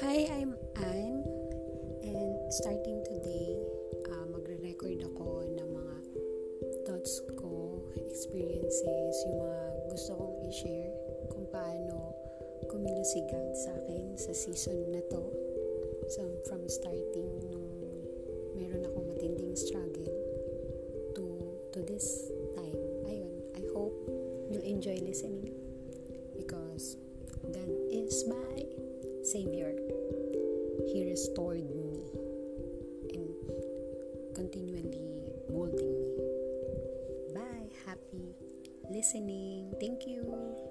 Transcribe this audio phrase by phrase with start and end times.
[0.00, 1.20] Hi, I'm Anne
[2.00, 3.60] and starting today,
[4.08, 5.96] uh, magre-record ako ng mga
[6.88, 9.60] thoughts ko, experiences, yung mga
[9.92, 10.96] gusto kong i-share
[11.28, 12.16] kung paano
[12.72, 15.28] kumilos si God sa akin sa season na to.
[16.08, 17.68] So, from starting nung
[18.56, 20.08] meron akong matinding struggle
[21.20, 21.24] to
[21.76, 22.80] to this time.
[23.12, 23.92] Ayun, I hope
[24.48, 25.52] you'll enjoy listening
[26.32, 26.96] because
[30.92, 32.04] He restored me
[33.16, 33.32] and
[34.34, 36.12] continually molding me.
[37.34, 37.72] Bye.
[37.86, 38.36] Happy
[38.90, 39.72] listening.
[39.80, 40.61] Thank you.